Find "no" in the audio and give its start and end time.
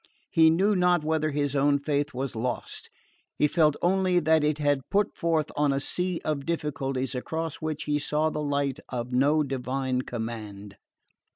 9.13-9.43